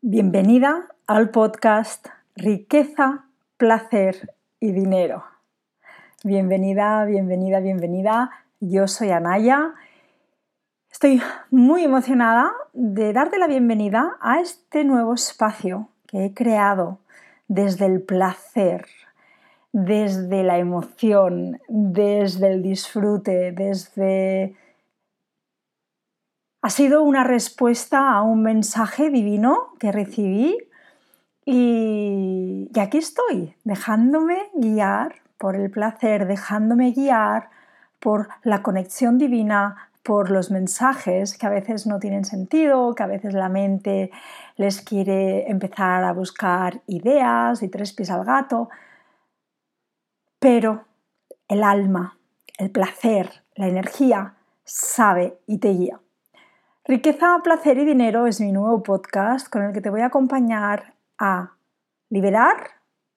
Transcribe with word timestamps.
Bienvenida 0.00 0.86
al 1.08 1.30
podcast 1.30 2.06
Riqueza, 2.36 3.24
Placer 3.56 4.32
y 4.60 4.70
Dinero. 4.70 5.24
Bienvenida, 6.22 7.04
bienvenida, 7.04 7.58
bienvenida. 7.58 8.30
Yo 8.60 8.86
soy 8.86 9.10
Anaya. 9.10 9.74
Estoy 10.88 11.20
muy 11.50 11.82
emocionada 11.82 12.52
de 12.74 13.12
darte 13.12 13.38
la 13.38 13.48
bienvenida 13.48 14.16
a 14.20 14.38
este 14.40 14.84
nuevo 14.84 15.14
espacio 15.14 15.88
que 16.06 16.26
he 16.26 16.32
creado 16.32 17.00
desde 17.48 17.86
el 17.86 18.00
placer, 18.00 18.86
desde 19.72 20.44
la 20.44 20.58
emoción, 20.58 21.60
desde 21.66 22.52
el 22.52 22.62
disfrute, 22.62 23.50
desde 23.50 24.54
ha 26.60 26.70
sido 26.70 27.02
una 27.02 27.24
respuesta 27.24 28.10
a 28.10 28.22
un 28.22 28.42
mensaje 28.42 29.10
divino 29.10 29.74
que 29.78 29.92
recibí 29.92 30.56
y, 31.44 32.70
aquí 32.78 32.98
estoy, 32.98 33.54
dejándome 33.64 34.50
guiar 34.54 35.16
por 35.38 35.56
el 35.56 35.70
placer, 35.70 36.26
dejándome 36.26 36.92
guiar 36.92 37.50
por 38.00 38.28
la 38.42 38.62
conexión 38.62 39.18
divina, 39.18 39.90
por 40.02 40.30
los 40.30 40.50
mensajes 40.50 41.38
que 41.38 41.46
a 41.46 41.50
veces 41.50 41.86
no 41.86 41.98
tienen 41.98 42.24
sentido, 42.24 42.94
que 42.94 43.02
a 43.02 43.06
veces 43.06 43.34
la 43.34 43.48
mente 43.48 44.10
les 44.56 44.80
quiere 44.82 45.50
empezar 45.50 46.04
a 46.04 46.12
buscar 46.12 46.82
ideas 46.86 47.62
y 47.62 47.68
tres 47.68 47.92
pies 47.92 48.10
al 48.10 48.24
gato, 48.24 48.68
pero 50.38 50.84
el 51.48 51.62
alma, 51.62 52.18
el 52.58 52.70
placer, 52.70 53.42
la 53.54 53.68
energía 53.68 54.34
sabe 54.64 55.38
y 55.46 55.58
te 55.58 55.70
guía. 55.70 56.00
Riqueza, 56.90 57.40
placer 57.44 57.76
y 57.76 57.84
dinero 57.84 58.26
es 58.26 58.40
mi 58.40 58.50
nuevo 58.50 58.82
podcast 58.82 59.46
con 59.50 59.62
el 59.62 59.74
que 59.74 59.82
te 59.82 59.90
voy 59.90 60.00
a 60.00 60.06
acompañar 60.06 60.94
a 61.18 61.52
liberar 62.08 62.56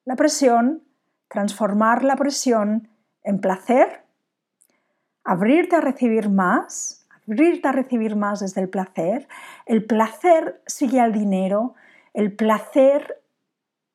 la 0.04 0.14
presión, 0.14 0.82
transformar 1.28 2.04
la 2.04 2.16
presión 2.16 2.90
en 3.22 3.40
placer, 3.40 4.02
abrirte 5.24 5.76
a 5.76 5.80
recibir 5.80 6.28
más, 6.28 7.06
abrirte 7.26 7.66
a 7.66 7.72
recibir 7.72 8.14
más 8.14 8.40
desde 8.40 8.60
el 8.60 8.68
placer. 8.68 9.26
El 9.64 9.86
placer 9.86 10.60
sigue 10.66 11.00
al 11.00 11.14
dinero, 11.14 11.74
el 12.12 12.30
placer, 12.30 13.22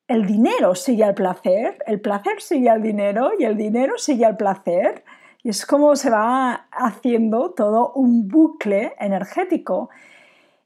el 0.08 0.26
dinero 0.26 0.74
sigue 0.74 1.04
al 1.04 1.14
placer, 1.14 1.84
el 1.86 2.00
placer 2.00 2.42
sigue 2.42 2.68
al 2.68 2.82
dinero 2.82 3.30
y 3.38 3.44
el 3.44 3.56
dinero 3.56 3.96
sigue 3.96 4.26
al 4.26 4.36
placer. 4.36 5.04
Es 5.48 5.64
como 5.64 5.96
se 5.96 6.10
va 6.10 6.68
haciendo 6.70 7.52
todo 7.52 7.94
un 7.94 8.28
bucle 8.28 8.92
energético. 9.00 9.88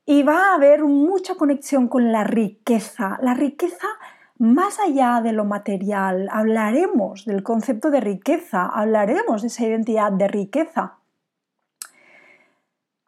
Y 0.05 0.25
va 0.25 0.51
a 0.51 0.55
haber 0.57 0.83
mucha 0.83 1.37
conexión 1.37 1.87
con 1.87 2.11
la 2.11 2.25
riqueza. 2.25 3.17
La 3.23 3.33
riqueza 3.33 3.87
más 4.39 4.81
allá 4.81 5.21
de 5.23 5.33
lo 5.33 5.45
material. 5.45 6.29
Hablaremos 6.33 7.27
del 7.27 7.45
concepto 7.45 7.93
de 7.93 8.01
riqueza, 8.01 8.67
hablaremos 8.67 9.43
de 9.43 9.47
esa 9.47 9.65
identidad 9.65 10.11
de 10.11 10.27
riqueza. 10.27 10.99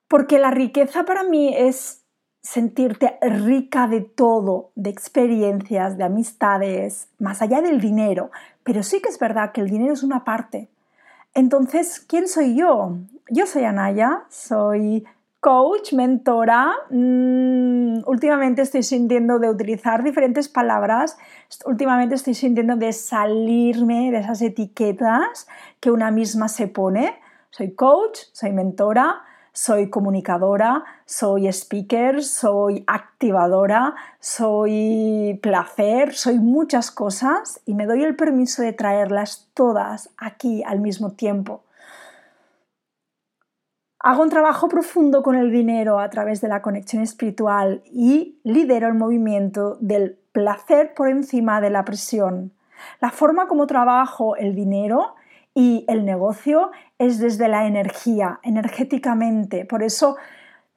Porque 0.07 0.39
la 0.39 0.53
riqueza 0.53 1.03
para 1.03 1.25
mí 1.25 1.57
es 1.57 2.05
sentirte 2.41 3.19
rica 3.21 3.89
de 3.89 4.03
todo, 4.03 4.71
de 4.77 4.91
experiencias, 4.91 5.99
de 5.99 6.05
amistades, 6.05 7.09
más 7.19 7.43
allá 7.43 7.63
del 7.63 7.81
dinero. 7.81 8.31
Pero 8.63 8.85
sí 8.85 9.03
que 9.03 9.09
es 9.09 9.19
verdad 9.19 9.51
que 9.51 9.61
el 9.61 9.71
dinero 9.71 9.93
es 9.93 10.05
una 10.05 10.25
parte. 10.25 10.69
Entonces, 11.35 11.99
¿quién 12.01 12.29
soy 12.29 12.57
yo? 12.57 12.97
Yo 13.29 13.47
soy 13.47 13.65
Anaya, 13.65 14.25
soy 14.31 15.05
coach, 15.41 15.93
mentora. 15.93 16.73
Mm, 16.91 18.03
últimamente 18.07 18.63
estoy 18.63 18.85
sintiendo 18.85 19.41
de 19.41 19.51
utilizar 19.51 20.05
diferentes 20.05 20.49
palabras. 20.49 21.19
Últimamente 21.67 22.15
estoy 22.15 22.35
sintiendo 22.35 22.77
de 22.77 22.93
salirme 22.93 24.13
de 24.13 24.19
esas 24.19 24.41
etiquetas 24.43 25.49
que 25.81 25.91
una 25.91 26.13
misma 26.13 26.49
se 26.49 26.69
pone. 26.69 27.17
Soy 27.51 27.75
coach, 27.75 28.19
soy 28.33 28.53
mentora, 28.53 29.23
soy 29.55 29.89
comunicadora, 29.89 30.85
soy 31.07 31.47
speaker, 31.47 32.25
soy 32.25 32.83
activadora, 32.89 33.95
soy 34.19 35.39
placer, 35.43 36.15
soy 36.15 36.41
muchas 36.41 36.91
cosas 36.91 37.61
y 37.65 37.75
me 37.75 37.87
doy 37.87 38.03
el 38.03 38.17
permiso 38.17 38.63
de 38.63 38.73
traerlas 38.73 39.49
todas 39.55 40.11
aquí 40.19 40.65
al 40.65 40.81
mismo 40.81 41.13
tiempo. 41.13 41.63
Hago 44.01 44.23
un 44.23 44.29
trabajo 44.29 44.69
profundo 44.69 45.23
con 45.23 45.37
el 45.37 45.53
dinero 45.53 46.01
a 46.01 46.11
través 46.11 46.41
de 46.41 46.49
la 46.49 46.61
conexión 46.61 47.03
espiritual 47.03 47.83
y 47.87 48.41
lidero 48.43 48.89
el 48.89 48.95
movimiento 48.95 49.79
del 49.81 50.19
placer 50.33 50.95
por 50.95 51.09
encima 51.09 51.61
de 51.61 51.71
la 51.71 51.85
presión. 51.85 52.53
La 53.01 53.13
forma 53.13 53.47
como 53.47 53.69
trabajo 53.69 54.35
el 54.35 54.57
dinero 54.57 55.15
y 55.55 55.85
el 55.89 56.05
negocio 56.05 56.73
es 56.99 57.19
desde 57.19 57.49
la 57.49 57.67
energía, 57.67 58.41
energéticamente. 58.43 59.65
Por 59.65 59.83
eso, 59.83 60.17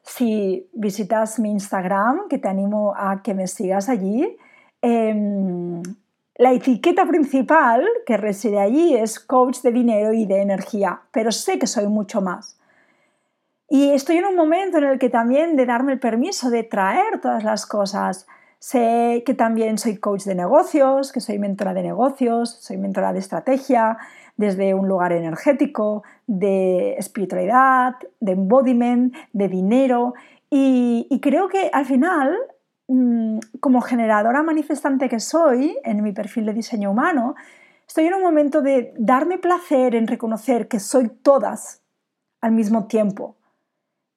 si 0.04 0.70
visitas 0.74 1.40
mi 1.40 1.52
Instagram, 1.52 2.28
que 2.30 2.38
te 2.38 2.48
animo 2.48 2.94
a 2.96 3.22
que 3.24 3.34
me 3.34 3.48
sigas 3.48 3.90
allí, 3.90 4.38
em, 4.82 5.82
la 6.36 6.54
etiqueta 6.54 7.06
principal 7.08 7.84
que 8.06 8.16
reside 8.16 8.60
allí 8.60 8.96
es 8.96 9.20
coach 9.20 9.62
de 9.62 9.72
dinero 9.72 10.14
y 10.14 10.26
de 10.26 10.42
energía, 10.42 11.02
pero 11.12 11.32
sé 11.32 11.58
que 11.58 11.66
soy 11.66 11.88
mucho 11.88 12.22
más. 12.22 12.58
Y 13.70 13.90
estoy 13.90 14.18
en 14.18 14.26
un 14.26 14.36
momento 14.36 14.78
en 14.78 14.86
el 14.86 15.00
que 15.00 15.10
también 15.10 15.56
de 15.56 15.66
darme 15.66 15.94
el 15.94 16.00
permiso 16.00 16.50
de 16.50 16.64
traer 16.64 17.20
todas 17.22 17.44
las 17.44 17.66
cosas. 17.66 18.28
Sé 18.60 19.24
que 19.26 19.34
también 19.34 19.78
soy 19.78 19.98
coach 19.98 20.24
de 20.24 20.36
negocios, 20.36 21.12
que 21.12 21.20
soy 21.20 21.38
mentora 21.38 21.74
de 21.74 21.84
negocios, 21.84 22.52
soy 22.62 22.78
mentora 22.78 23.14
de 23.14 23.20
estrategia, 23.20 23.98
desde 24.38 24.74
un 24.76 24.88
lugar 24.88 25.12
energético, 25.12 26.04
de 26.28 26.94
espiritualidad, 26.94 27.96
de 28.20 28.32
embodiment, 28.34 29.16
de 29.34 29.48
dinero. 29.48 30.14
Y, 30.50 31.20
creo 31.22 31.50
que 31.50 31.70
al 31.74 31.86
final, 31.86 32.38
mm, 32.88 33.40
como 33.60 33.82
generadora 33.82 34.44
manifestante 34.44 35.10
que 35.10 35.20
soy 35.20 35.78
en 35.84 36.04
mi 36.04 36.14
perfil 36.14 36.46
de 36.46 36.54
diseño 36.54 36.92
humano, 36.92 37.36
estoy 37.88 38.06
en 38.06 38.14
un 38.14 38.22
momento 38.22 38.62
de 38.62 38.94
darme 38.98 39.40
placer 39.40 39.96
en 39.96 40.08
reconocer 40.08 40.68
que 40.68 40.80
soy 40.80 41.10
todas 41.10 41.82
al 42.40 42.52
mismo 42.52 42.86
tiempo 42.86 43.38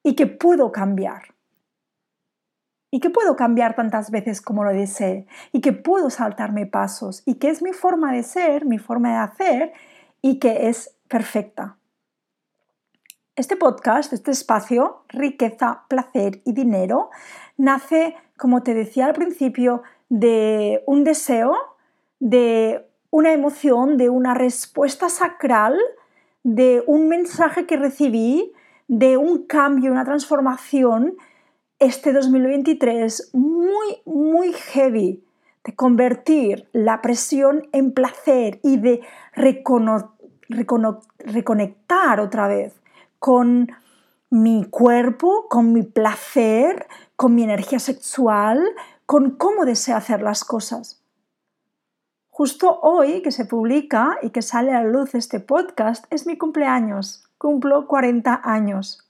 y 0.03 0.15
que 0.15 0.27
puedo 0.27 0.71
cambiar. 0.71 1.35
Y 2.93 2.99
que 2.99 3.09
puedo 3.09 3.37
cambiar 3.37 3.73
tantas 3.73 4.11
veces 4.11 4.41
como 4.41 4.65
lo 4.65 4.71
desee. 4.71 5.25
Y 5.53 5.61
que 5.61 5.71
puedo 5.71 6.09
saltarme 6.09 6.65
pasos. 6.65 7.23
Y 7.25 7.35
que 7.35 7.49
es 7.49 7.61
mi 7.61 7.71
forma 7.71 8.11
de 8.11 8.21
ser, 8.21 8.65
mi 8.65 8.79
forma 8.79 9.11
de 9.11 9.15
hacer 9.15 9.73
y 10.21 10.39
que 10.39 10.69
es 10.69 10.95
perfecta. 11.07 11.77
Este 13.35 13.55
podcast, 13.55 14.13
este 14.13 14.31
espacio, 14.31 15.03
riqueza, 15.07 15.83
placer 15.87 16.41
y 16.45 16.53
dinero, 16.53 17.09
nace, 17.57 18.15
como 18.37 18.61
te 18.61 18.73
decía 18.73 19.05
al 19.07 19.13
principio, 19.13 19.83
de 20.09 20.83
un 20.85 21.03
deseo, 21.03 21.55
de 22.19 22.87
una 23.09 23.31
emoción, 23.31 23.97
de 23.97 24.09
una 24.09 24.33
respuesta 24.33 25.09
sacral, 25.09 25.77
de 26.43 26.83
un 26.87 27.07
mensaje 27.07 27.65
que 27.65 27.77
recibí, 27.77 28.51
de 28.87 29.17
un 29.17 29.45
cambio, 29.45 29.91
una 29.91 30.05
transformación 30.05 31.17
este 31.79 32.13
2023 32.13 33.31
muy, 33.33 34.01
muy 34.05 34.53
heavy 34.53 35.23
de 35.63 35.75
convertir 35.75 36.67
la 36.73 37.01
presión 37.01 37.67
en 37.71 37.91
placer 37.93 38.59
y 38.63 38.77
de 38.77 39.01
reconectar 41.19 42.19
otra 42.19 42.47
vez 42.47 42.81
con 43.19 43.69
mi 44.31 44.65
cuerpo, 44.65 45.47
con 45.49 45.73
mi 45.73 45.83
placer, 45.83 46.87
con 47.15 47.35
mi 47.35 47.43
energía 47.43 47.79
sexual, 47.79 48.65
con 49.05 49.31
cómo 49.31 49.65
deseo 49.65 49.97
hacer 49.97 50.21
las 50.21 50.43
cosas. 50.43 51.01
Justo 52.29 52.79
hoy 52.81 53.21
que 53.21 53.31
se 53.31 53.45
publica 53.45 54.17
y 54.23 54.31
que 54.31 54.41
sale 54.41 54.71
a 54.71 54.81
la 54.81 54.89
luz 54.89 55.13
este 55.13 55.39
podcast 55.39 56.05
es 56.09 56.25
mi 56.25 56.37
cumpleaños. 56.37 57.27
Cumplo 57.37 57.87
40 57.87 58.41
años. 58.43 59.07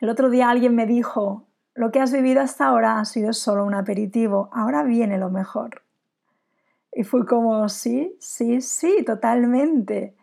El 0.00 0.10
otro 0.10 0.28
día 0.28 0.50
alguien 0.50 0.74
me 0.74 0.86
dijo, 0.86 1.47
lo 1.78 1.92
que 1.92 2.00
has 2.00 2.10
vivido 2.10 2.40
hasta 2.40 2.66
ahora 2.66 2.98
ha 2.98 3.04
sido 3.04 3.32
solo 3.32 3.64
un 3.64 3.72
aperitivo, 3.72 4.50
ahora 4.52 4.82
viene 4.82 5.16
lo 5.16 5.30
mejor. 5.30 5.82
Y 6.92 7.04
fue 7.04 7.24
como, 7.24 7.68
sí, 7.68 8.16
sí, 8.18 8.60
sí, 8.60 9.04
totalmente. 9.06 10.16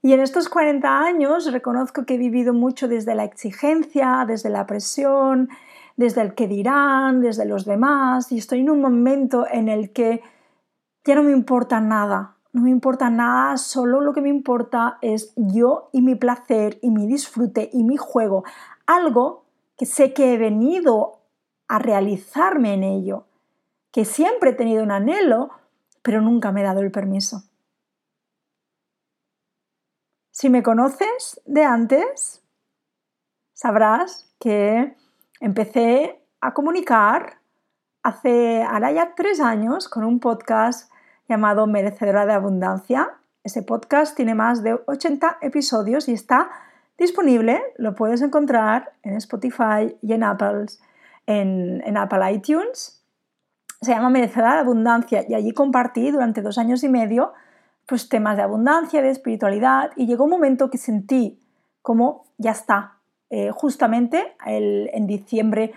Y 0.00 0.14
en 0.14 0.20
estos 0.20 0.48
40 0.48 1.00
años 1.00 1.52
reconozco 1.52 2.06
que 2.06 2.14
he 2.14 2.18
vivido 2.18 2.54
mucho 2.54 2.88
desde 2.88 3.14
la 3.14 3.24
exigencia, 3.24 4.24
desde 4.26 4.48
la 4.48 4.64
presión, 4.64 5.50
desde 5.98 6.22
el 6.22 6.34
que 6.34 6.48
dirán, 6.48 7.20
desde 7.20 7.44
los 7.44 7.66
demás, 7.66 8.32
y 8.32 8.38
estoy 8.38 8.60
en 8.60 8.70
un 8.70 8.80
momento 8.80 9.46
en 9.50 9.68
el 9.68 9.92
que 9.92 10.22
ya 11.04 11.16
no 11.16 11.22
me 11.22 11.32
importa 11.32 11.80
nada, 11.80 12.36
no 12.54 12.62
me 12.62 12.70
importa 12.70 13.10
nada, 13.10 13.58
solo 13.58 14.00
lo 14.00 14.14
que 14.14 14.22
me 14.22 14.30
importa 14.30 14.96
es 15.02 15.34
yo 15.36 15.90
y 15.92 16.00
mi 16.00 16.14
placer 16.14 16.78
y 16.80 16.90
mi 16.90 17.06
disfrute 17.06 17.68
y 17.74 17.84
mi 17.84 17.98
juego, 17.98 18.44
algo 18.86 19.43
que 19.76 19.86
sé 19.86 20.12
que 20.12 20.34
he 20.34 20.38
venido 20.38 21.20
a 21.68 21.78
realizarme 21.78 22.74
en 22.74 22.84
ello, 22.84 23.26
que 23.90 24.04
siempre 24.04 24.50
he 24.50 24.54
tenido 24.54 24.82
un 24.82 24.90
anhelo, 24.90 25.50
pero 26.02 26.20
nunca 26.20 26.52
me 26.52 26.60
he 26.60 26.64
dado 26.64 26.80
el 26.80 26.90
permiso. 26.90 27.44
Si 30.30 30.50
me 30.50 30.62
conoces 30.62 31.40
de 31.46 31.64
antes, 31.64 32.42
sabrás 33.52 34.34
que 34.40 34.96
empecé 35.40 36.22
a 36.40 36.52
comunicar 36.52 37.38
hace 38.02 38.62
ahora 38.62 38.92
ya 38.92 39.14
tres 39.14 39.40
años 39.40 39.88
con 39.88 40.04
un 40.04 40.20
podcast 40.20 40.92
llamado 41.28 41.66
Merecedora 41.66 42.26
de 42.26 42.34
Abundancia. 42.34 43.18
Ese 43.44 43.62
podcast 43.62 44.16
tiene 44.16 44.34
más 44.34 44.62
de 44.62 44.78
80 44.86 45.38
episodios 45.40 46.08
y 46.08 46.12
está 46.12 46.50
disponible, 46.98 47.60
lo 47.76 47.94
puedes 47.94 48.22
encontrar 48.22 48.92
en 49.02 49.14
Spotify 49.16 49.96
y 50.02 50.12
en 50.12 50.22
Apple, 50.22 50.66
en, 51.26 51.96
Apple 51.96 52.32
iTunes. 52.32 53.02
Se 53.80 53.92
llama 53.92 54.10
Merecedora 54.10 54.54
de 54.54 54.60
Abundancia 54.60 55.24
y 55.28 55.34
allí 55.34 55.52
compartí 55.52 56.10
durante 56.10 56.42
dos 56.42 56.58
años 56.58 56.82
y 56.84 56.88
medio 56.88 57.32
pues, 57.86 58.08
temas 58.08 58.36
de 58.36 58.42
abundancia, 58.42 59.02
de 59.02 59.10
espiritualidad 59.10 59.90
y 59.96 60.06
llegó 60.06 60.24
un 60.24 60.30
momento 60.30 60.70
que 60.70 60.78
sentí 60.78 61.40
como 61.82 62.24
ya 62.38 62.52
está. 62.52 62.92
Eh, 63.30 63.50
justamente 63.50 64.36
en 64.44 65.06
diciembre 65.06 65.72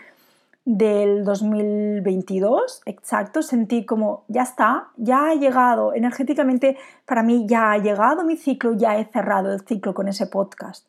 del 0.63 1.23
2022, 1.23 2.81
exacto, 2.85 3.41
sentí 3.41 3.85
como 3.85 4.25
ya 4.27 4.43
está, 4.43 4.89
ya 4.97 5.29
ha 5.29 5.33
llegado, 5.33 5.93
energéticamente 5.93 6.77
para 7.05 7.23
mí 7.23 7.45
ya 7.47 7.71
ha 7.71 7.77
llegado 7.77 8.25
mi 8.25 8.35
ciclo, 8.35 8.73
ya 8.73 8.99
he 8.99 9.05
cerrado 9.05 9.53
el 9.53 9.61
ciclo 9.61 9.93
con 9.93 10.09
ese 10.09 10.27
podcast. 10.27 10.85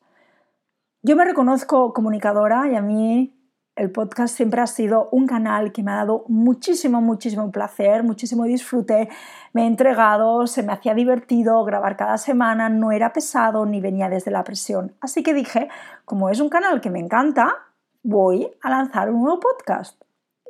Yo 1.02 1.14
me 1.14 1.24
reconozco 1.24 1.92
comunicadora 1.92 2.68
y 2.68 2.74
a 2.74 2.82
mí 2.82 3.32
el 3.76 3.92
podcast 3.92 4.36
siempre 4.36 4.60
ha 4.60 4.66
sido 4.66 5.08
un 5.12 5.28
canal 5.28 5.70
que 5.70 5.84
me 5.84 5.92
ha 5.92 5.96
dado 5.96 6.24
muchísimo, 6.26 7.00
muchísimo 7.00 7.52
placer, 7.52 8.02
muchísimo 8.02 8.42
disfrute. 8.42 9.08
Me 9.52 9.62
he 9.62 9.66
entregado, 9.66 10.48
se 10.48 10.64
me 10.64 10.72
hacía 10.72 10.94
divertido 10.94 11.62
grabar 11.62 11.96
cada 11.96 12.18
semana, 12.18 12.68
no 12.68 12.90
era 12.90 13.12
pesado 13.12 13.64
ni 13.64 13.80
venía 13.80 14.08
desde 14.08 14.32
la 14.32 14.42
presión. 14.42 14.96
Así 15.00 15.22
que 15.22 15.34
dije, 15.34 15.68
como 16.04 16.30
es 16.30 16.40
un 16.40 16.48
canal 16.48 16.80
que 16.80 16.90
me 16.90 16.98
encanta, 16.98 17.54
voy 18.02 18.50
a 18.60 18.68
lanzar 18.68 19.08
un 19.08 19.22
nuevo 19.22 19.38
podcast. 19.38 20.02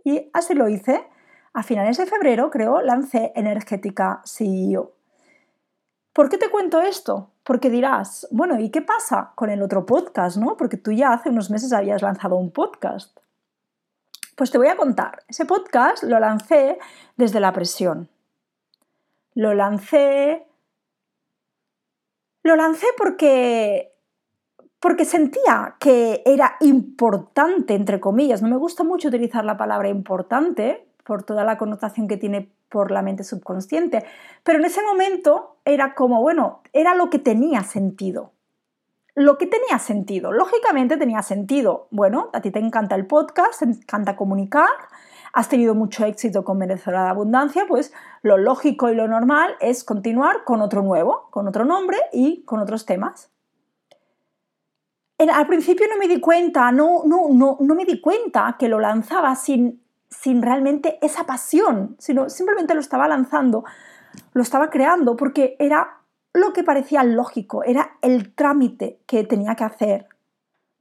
Y 0.03 0.31
así 0.33 0.55
lo 0.55 0.71
hice. 0.71 1.07
A 1.53 1.63
finales 1.63 1.99
de 1.99 2.07
febrero, 2.07 2.51
creo, 2.51 2.81
lancé 2.81 3.33
Energética 3.35 4.23
CEO. 4.25 4.98
¿Por 6.19 6.29
qué 6.29 6.37
te 6.37 6.51
cuento 6.51 6.81
esto? 6.81 7.31
Porque 7.45 7.71
dirás, 7.71 8.27
bueno, 8.33 8.59
¿y 8.59 8.71
qué 8.71 8.83
pasa 8.83 9.31
con 9.37 9.51
el 9.51 9.63
otro 9.63 9.87
podcast, 9.87 10.37
no? 10.37 10.57
Porque 10.57 10.77
tú 10.77 10.91
ya 10.91 11.13
hace 11.13 11.29
unos 11.29 11.49
meses 11.49 11.73
habías 11.73 12.03
lanzado 12.03 12.35
un 12.35 12.51
podcast. 12.51 13.17
Pues 14.35 14.51
te 14.51 14.59
voy 14.59 14.67
a 14.67 14.77
contar. 14.77 15.23
Ese 15.29 15.47
podcast 15.47 16.03
lo 16.03 16.19
lancé 16.19 16.81
desde 17.17 17.39
la 17.39 17.53
presión. 17.53 18.09
Lo 19.35 19.55
lancé 19.55 20.45
lo 22.43 22.57
lancé 22.57 22.89
porque 22.97 23.95
porque 24.81 25.05
sentía 25.05 25.77
que 25.79 26.25
era 26.27 26.57
importante, 26.63 27.77
entre 27.77 28.01
comillas, 28.01 28.43
no 28.43 28.49
me 28.49 28.57
gusta 28.57 28.83
mucho 28.83 29.07
utilizar 29.07 29.45
la 29.45 29.57
palabra 29.57 29.89
importante 29.89 30.85
por 31.05 31.23
toda 31.23 31.45
la 31.45 31.59
connotación 31.59 32.09
que 32.09 32.17
tiene 32.17 32.51
por 32.69 32.91
la 32.91 33.03
mente 33.03 33.25
subconsciente, 33.25 34.05
pero 34.43 34.59
en 34.59 34.65
ese 34.65 34.83
momento 34.83 35.58
era 35.69 35.95
como, 35.95 36.21
bueno, 36.21 36.63
era 36.73 36.95
lo 36.95 37.11
que 37.11 37.19
tenía 37.19 37.63
sentido. 37.63 38.33
Lo 39.15 39.37
que 39.37 39.47
tenía 39.47 39.79
sentido, 39.79 40.33
lógicamente 40.33 40.97
tenía 40.97 41.23
sentido. 41.23 41.89
Bueno, 41.91 42.31
a 42.33 42.41
ti 42.41 42.51
te 42.51 42.61
encanta 42.61 42.95
el 42.95 43.07
podcast, 43.07 43.61
te 43.61 43.65
encanta 43.67 44.17
comunicar, 44.17 44.69
has 45.33 45.49
tenido 45.49 45.75
mucho 45.75 46.05
éxito 46.05 46.45
con 46.45 46.59
Merecedora 46.59 47.05
de 47.05 47.11
Abundancia, 47.11 47.67
pues 47.67 47.93
lo 48.23 48.39
lógico 48.39 48.91
y 48.91 48.95
lo 48.95 49.09
normal 49.09 49.57
es 49.61 49.85
continuar 49.85 50.45
con 50.45 50.63
otro 50.63 50.83
nuevo, 50.83 51.29
con 51.31 51.49
otro 51.49 51.65
nombre 51.65 51.99
y 52.13 52.45
con 52.45 52.61
otros 52.61 52.87
temas 52.87 53.31
al 55.19 55.47
principio 55.47 55.87
no 55.89 55.97
me 55.97 56.07
di 56.07 56.21
cuenta, 56.21 56.71
no, 56.71 57.03
no, 57.05 57.29
no, 57.31 57.57
no 57.61 57.75
me 57.75 57.85
di 57.85 58.01
cuenta 58.01 58.57
que 58.59 58.69
lo 58.69 58.79
lanzaba 58.79 59.35
sin, 59.35 59.83
sin 60.09 60.43
realmente 60.43 60.99
esa 61.03 61.25
pasión, 61.25 61.97
sino 61.99 62.29
simplemente 62.29 62.75
lo 62.75 62.81
estaba 62.81 63.09
lanzando, 63.09 63.65
lo 64.33 64.43
estaba 64.43 64.71
creando 64.71 65.17
porque 65.17 65.57
era 65.59 66.01
lo 66.33 66.53
que 66.53 66.65
parecía 66.65 67.03
lógico, 67.05 67.65
era 67.65 67.99
el 68.03 68.35
trámite 68.35 69.01
que 69.07 69.25
tenía 69.25 69.55
que 69.55 69.65
hacer. 69.65 70.07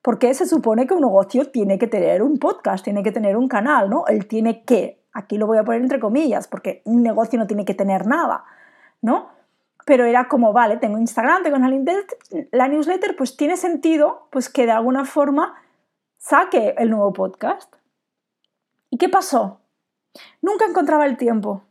Porque 0.01 0.33
se 0.33 0.45
supone 0.45 0.87
que 0.87 0.93
un 0.93 1.01
negocio 1.01 1.49
tiene 1.51 1.77
que 1.77 1.87
tener 1.87 2.21
un 2.21 2.37
podcast, 2.37 2.83
tiene 2.83 3.03
que 3.03 3.11
tener 3.11 3.35
un 3.35 3.47
canal, 3.47 3.89
¿no? 3.89 4.05
Él 4.07 4.27
tiene 4.27 4.63
que, 4.63 5.03
aquí 5.13 5.37
lo 5.37 5.47
voy 5.47 5.57
a 5.57 5.63
poner 5.63 5.81
entre 5.81 5.99
comillas, 5.99 6.47
porque 6.47 6.81
un 6.85 7.01
negocio 7.03 7.37
no 7.39 7.47
tiene 7.47 7.65
que 7.65 7.73
tener 7.73 8.07
nada, 8.07 8.45
¿no? 9.01 9.37
pero 9.87 10.03
era 10.03 10.27
como, 10.27 10.51
vale, 10.51 10.75
tengo 10.75 10.97
Instagram, 10.97 11.43
tengo 11.43 11.57
la 12.51 12.67
newsletter, 12.67 13.15
pues 13.15 13.37
tiene 13.37 13.55
sentido 13.55 14.27
pues 14.31 14.49
que 14.49 14.65
de 14.65 14.73
alguna 14.73 15.05
forma 15.05 15.55
saque 16.17 16.75
el 16.77 16.89
nuevo 16.89 17.13
podcast. 17.13 17.73
¿Y 18.89 18.97
qué 18.97 19.07
pasó? 19.07 19.61
Nunca 20.41 20.65
encontraba 20.65 21.05
el 21.05 21.15
tiempo. 21.15 21.63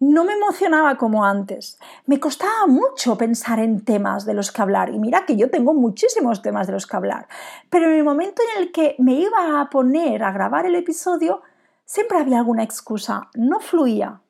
No 0.00 0.22
me 0.22 0.34
emocionaba 0.34 0.96
como 0.96 1.24
antes. 1.24 1.76
Me 2.06 2.20
costaba 2.20 2.68
mucho 2.68 3.18
pensar 3.18 3.58
en 3.58 3.84
temas 3.84 4.24
de 4.24 4.34
los 4.34 4.52
que 4.52 4.62
hablar. 4.62 4.90
Y 4.90 4.98
mira 5.00 5.26
que 5.26 5.36
yo 5.36 5.50
tengo 5.50 5.74
muchísimos 5.74 6.40
temas 6.40 6.68
de 6.68 6.74
los 6.74 6.86
que 6.86 6.96
hablar. 6.96 7.26
Pero 7.68 7.86
en 7.86 7.94
el 7.94 8.04
momento 8.04 8.40
en 8.54 8.62
el 8.62 8.70
que 8.70 8.94
me 8.98 9.14
iba 9.14 9.60
a 9.60 9.68
poner 9.70 10.22
a 10.22 10.30
grabar 10.30 10.66
el 10.66 10.76
episodio, 10.76 11.42
siempre 11.84 12.18
había 12.18 12.38
alguna 12.38 12.62
excusa. 12.62 13.28
No 13.34 13.58
fluía. 13.58 14.20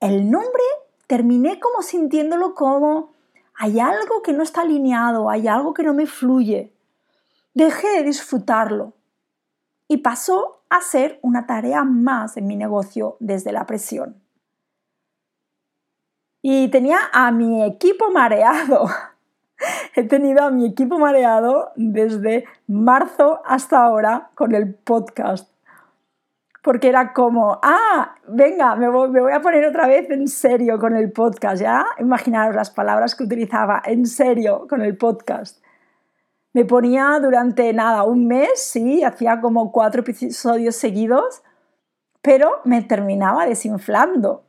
El 0.00 0.30
nombre 0.30 0.62
terminé 1.06 1.58
como 1.60 1.80
sintiéndolo 1.80 2.54
como 2.54 3.14
hay 3.56 3.80
algo 3.80 4.22
que 4.22 4.32
no 4.34 4.42
está 4.42 4.62
alineado, 4.62 5.30
hay 5.30 5.48
algo 5.48 5.72
que 5.72 5.84
no 5.84 5.94
me 5.94 6.06
fluye. 6.06 6.74
Dejé 7.54 7.88
de 7.88 8.02
disfrutarlo 8.02 8.92
y 9.88 9.98
pasó 9.98 10.62
a 10.68 10.80
ser 10.80 11.20
una 11.22 11.46
tarea 11.46 11.84
más 11.84 12.36
en 12.36 12.46
mi 12.46 12.56
negocio 12.56 13.16
desde 13.20 13.52
la 13.52 13.64
presión. 13.64 14.23
Y 16.46 16.68
tenía 16.68 16.98
a 17.10 17.30
mi 17.30 17.64
equipo 17.64 18.10
mareado. 18.10 18.84
He 19.96 20.02
tenido 20.02 20.44
a 20.44 20.50
mi 20.50 20.66
equipo 20.66 20.98
mareado 20.98 21.72
desde 21.74 22.44
marzo 22.66 23.40
hasta 23.46 23.82
ahora 23.82 24.28
con 24.34 24.54
el 24.54 24.74
podcast 24.74 25.48
porque 26.60 26.90
era 26.90 27.14
como, 27.14 27.58
ah, 27.62 28.16
venga, 28.28 28.76
me 28.76 28.90
voy, 28.90 29.32
a 29.32 29.40
poner 29.40 29.64
otra 29.66 29.86
vez 29.86 30.10
en 30.10 30.28
serio 30.28 30.78
con 30.78 30.94
el 30.96 31.12
podcast, 31.12 31.62
¿ya? 31.62 31.86
Imaginaros 31.98 32.54
las 32.54 32.70
palabras 32.70 33.14
que 33.14 33.24
utilizaba, 33.24 33.82
en 33.84 34.04
serio 34.04 34.66
con 34.68 34.82
el 34.82 34.98
podcast. 34.98 35.62
Me 36.52 36.66
ponía 36.66 37.18
durante 37.22 37.72
nada, 37.72 38.02
un 38.02 38.26
mes, 38.26 38.50
sí, 38.56 39.02
hacía 39.02 39.40
como 39.40 39.72
cuatro 39.72 40.02
episodios 40.02 40.76
seguidos, 40.76 41.42
pero 42.20 42.60
me 42.64 42.82
terminaba 42.82 43.46
desinflando. 43.46 44.44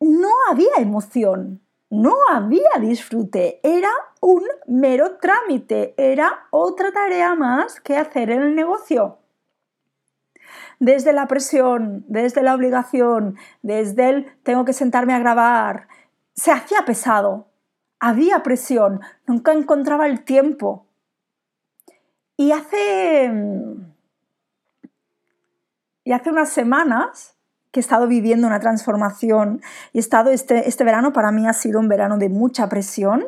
No 0.00 0.30
había 0.50 0.74
emoción, 0.78 1.60
no 1.90 2.14
había 2.30 2.70
disfrute, 2.80 3.60
era 3.62 3.90
un 4.20 4.42
mero 4.66 5.18
trámite, 5.18 5.94
era 5.96 6.46
otra 6.50 6.92
tarea 6.92 7.34
más 7.34 7.80
que 7.80 7.96
hacer 7.96 8.30
en 8.30 8.42
el 8.42 8.54
negocio 8.54 9.18
desde 10.78 11.12
la 11.12 11.26
presión, 11.26 12.04
desde 12.08 12.42
la 12.42 12.54
obligación, 12.54 13.36
desde 13.62 14.08
el 14.08 14.36
tengo 14.42 14.64
que 14.64 14.72
sentarme 14.72 15.14
a 15.14 15.18
grabar, 15.18 15.88
se 16.34 16.52
hacía 16.52 16.84
pesado, 16.84 17.48
había 17.98 18.42
presión, 18.42 19.00
nunca 19.26 19.52
encontraba 19.52 20.06
el 20.06 20.24
tiempo. 20.24 20.86
Y 22.36 22.52
hace, 22.52 23.32
y 26.04 26.12
hace 26.12 26.30
unas 26.30 26.50
semanas 26.50 27.36
que 27.70 27.80
he 27.80 27.82
estado 27.82 28.06
viviendo 28.06 28.46
una 28.46 28.60
transformación 28.60 29.60
y 29.92 29.98
he 29.98 30.00
estado 30.00 30.30
este, 30.30 30.68
este 30.68 30.84
verano 30.84 31.12
para 31.12 31.32
mí 31.32 31.46
ha 31.46 31.52
sido 31.52 31.80
un 31.80 31.88
verano 31.88 32.18
de 32.18 32.28
mucha 32.28 32.68
presión 32.68 33.24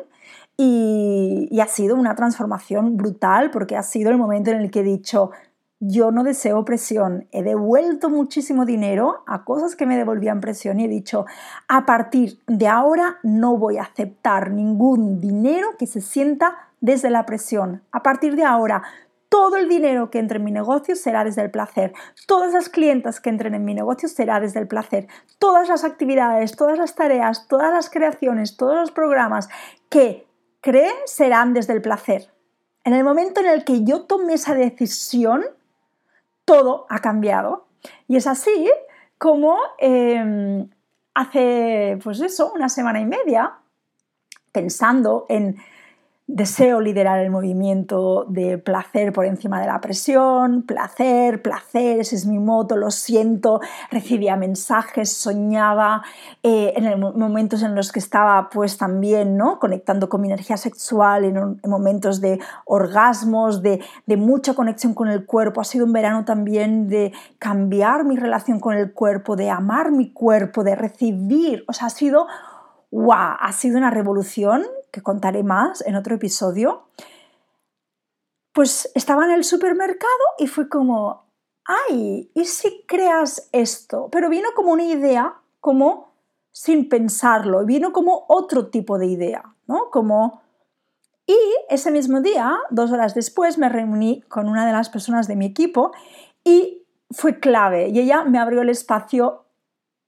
y, 0.57 1.47
y 1.51 1.59
ha 1.59 1.67
sido 1.67 1.95
una 1.95 2.15
transformación 2.15 2.97
brutal 2.97 3.51
porque 3.51 3.77
ha 3.77 3.83
sido 3.83 4.11
el 4.11 4.17
momento 4.17 4.51
en 4.51 4.61
el 4.61 4.71
que 4.71 4.81
he 4.81 4.83
dicho, 4.83 5.31
yo 5.81 6.11
no 6.11 6.23
deseo 6.23 6.63
presión. 6.63 7.27
He 7.31 7.41
devuelto 7.41 8.09
muchísimo 8.09 8.65
dinero 8.65 9.23
a 9.25 9.43
cosas 9.43 9.75
que 9.75 9.87
me 9.87 9.97
devolvían 9.97 10.39
presión 10.39 10.79
y 10.79 10.85
he 10.85 10.87
dicho, 10.87 11.25
a 11.67 11.85
partir 11.87 12.39
de 12.47 12.67
ahora 12.67 13.17
no 13.23 13.57
voy 13.57 13.77
a 13.77 13.83
aceptar 13.83 14.51
ningún 14.51 15.19
dinero 15.19 15.69
que 15.79 15.87
se 15.87 15.99
sienta 15.99 16.69
desde 16.81 17.09
la 17.09 17.25
presión. 17.25 17.81
A 17.91 18.03
partir 18.03 18.35
de 18.35 18.43
ahora, 18.43 18.83
todo 19.31 19.55
el 19.55 19.69
dinero 19.69 20.11
que 20.11 20.19
entre 20.19 20.39
en 20.39 20.43
mi 20.43 20.51
negocio 20.51 20.93
será 20.93 21.23
desde 21.23 21.41
el 21.41 21.51
placer. 21.51 21.93
Todas 22.27 22.51
las 22.51 22.67
clientas 22.67 23.21
que 23.21 23.29
entren 23.29 23.55
en 23.55 23.63
mi 23.63 23.73
negocio 23.73 24.09
será 24.09 24.41
desde 24.41 24.59
el 24.59 24.67
placer. 24.67 25.07
Todas 25.39 25.69
las 25.69 25.85
actividades, 25.85 26.57
todas 26.57 26.77
las 26.77 26.95
tareas, 26.95 27.47
todas 27.47 27.73
las 27.73 27.89
creaciones, 27.89 28.57
todos 28.57 28.75
los 28.75 28.91
programas 28.91 29.47
que 29.87 30.27
creen 30.59 30.93
serán 31.05 31.53
desde 31.53 31.71
el 31.71 31.81
placer. 31.81 32.29
En 32.83 32.93
el 32.93 33.05
momento 33.05 33.39
en 33.39 33.47
el 33.47 33.63
que 33.63 33.85
yo 33.85 34.01
tomé 34.01 34.33
esa 34.33 34.53
decisión, 34.53 35.45
todo 36.43 36.85
ha 36.89 36.99
cambiado. 36.99 37.67
Y 38.09 38.17
es 38.17 38.27
así 38.27 38.69
como 39.17 39.57
em, 39.77 40.69
hace, 41.13 41.97
pues 42.03 42.19
eso, 42.19 42.51
una 42.53 42.67
semana 42.67 42.99
y 42.99 43.05
media, 43.05 43.53
pensando 44.51 45.25
en 45.29 45.55
Deseo 46.33 46.79
liderar 46.79 47.19
el 47.19 47.29
movimiento 47.29 48.23
de 48.29 48.57
placer 48.57 49.11
por 49.11 49.25
encima 49.25 49.59
de 49.59 49.67
la 49.67 49.81
presión, 49.81 50.61
placer, 50.63 51.41
placer, 51.41 51.99
ese 51.99 52.15
es 52.15 52.25
mi 52.25 52.39
moto, 52.39 52.77
lo 52.77 52.89
siento, 52.89 53.59
recibía 53.91 54.37
mensajes, 54.37 55.11
soñaba, 55.11 56.03
eh, 56.41 56.71
en 56.77 57.01
momentos 57.01 57.63
en 57.63 57.75
los 57.75 57.91
que 57.91 57.99
estaba 57.99 58.49
pues 58.49 58.77
también 58.77 59.35
¿no? 59.35 59.59
conectando 59.59 60.07
con 60.07 60.21
mi 60.21 60.29
energía 60.29 60.55
sexual, 60.55 61.25
en, 61.25 61.59
momentos 61.67 62.21
de 62.21 62.39
orgasmos, 62.63 63.61
de, 63.61 63.81
de 64.05 64.15
mucha 64.15 64.53
conexión 64.53 64.93
con 64.93 65.09
el 65.09 65.25
cuerpo, 65.25 65.59
ha 65.59 65.65
sido 65.65 65.85
un 65.85 65.91
verano 65.91 66.23
también 66.23 66.87
de 66.87 67.11
cambiar 67.39 68.05
mi 68.05 68.15
relación 68.15 68.61
con 68.61 68.77
el 68.77 68.93
cuerpo, 68.93 69.35
de 69.35 69.49
amar 69.49 69.91
mi 69.91 70.13
cuerpo, 70.13 70.63
de 70.63 70.75
recibir, 70.75 71.65
o 71.67 71.73
sea, 71.73 71.87
ha 71.87 71.89
sido 71.89 72.27
¡Wow! 72.91 73.37
Ha 73.39 73.53
sido 73.53 73.77
una 73.77 73.89
revolución 73.89 74.63
que 74.91 75.01
contaré 75.01 75.43
más 75.43 75.81
en 75.81 75.95
otro 75.95 76.15
episodio. 76.15 76.83
Pues 78.53 78.91
estaba 78.95 79.25
en 79.25 79.31
el 79.31 79.43
supermercado 79.43 80.11
y 80.37 80.47
fue 80.47 80.67
como, 80.67 81.25
¡ay! 81.65 82.29
¿Y 82.33 82.45
si 82.45 82.83
creas 82.85 83.49
esto? 83.51 84.09
Pero 84.11 84.29
vino 84.29 84.49
como 84.55 84.73
una 84.73 84.83
idea, 84.83 85.35
como 85.59 86.11
sin 86.51 86.89
pensarlo, 86.89 87.65
vino 87.65 87.93
como 87.93 88.25
otro 88.27 88.67
tipo 88.67 88.97
de 88.97 89.07
idea, 89.07 89.55
¿no? 89.67 89.89
Como... 89.89 90.41
Y 91.25 91.37
ese 91.69 91.91
mismo 91.91 92.19
día, 92.19 92.57
dos 92.71 92.91
horas 92.91 93.15
después, 93.15 93.57
me 93.57 93.69
reuní 93.69 94.21
con 94.23 94.49
una 94.49 94.65
de 94.65 94.73
las 94.73 94.89
personas 94.89 95.27
de 95.27 95.37
mi 95.37 95.45
equipo 95.45 95.91
y 96.43 96.85
fue 97.11 97.39
clave 97.39 97.89
y 97.89 97.99
ella 97.99 98.23
me 98.23 98.39
abrió 98.39 98.61
el 98.61 98.69
espacio 98.69 99.45